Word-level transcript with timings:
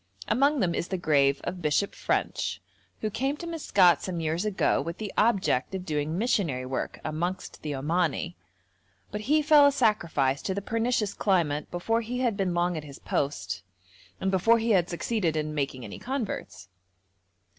Among 0.27 0.61
them 0.61 0.73
is 0.73 0.87
the 0.87 0.97
grave 0.97 1.41
of 1.43 1.61
Bishop 1.61 1.93
French, 1.93 2.59
who 3.01 3.11
came 3.11 3.37
to 3.37 3.45
Maskat 3.45 4.01
some 4.01 4.19
years 4.19 4.45
ago 4.45 4.81
with 4.81 4.97
the 4.97 5.13
object 5.15 5.75
of 5.75 5.85
doing 5.85 6.17
missionary 6.17 6.65
work 6.65 6.99
amongst 7.05 7.61
the 7.61 7.75
Omani, 7.75 8.33
but 9.11 9.21
he 9.21 9.43
fell 9.43 9.67
a 9.67 9.71
sacrifice 9.71 10.41
to 10.41 10.55
the 10.55 10.59
pernicious 10.63 11.13
climate 11.13 11.69
before 11.69 12.01
he 12.01 12.17
had 12.21 12.35
been 12.35 12.55
long 12.55 12.75
at 12.75 12.83
his 12.83 12.97
post, 12.97 13.61
and 14.19 14.31
before 14.31 14.57
he 14.57 14.71
had 14.71 14.89
succeeded 14.89 15.35
in 15.35 15.53
making 15.53 15.83
any 15.85 15.99
converts. 15.99 16.67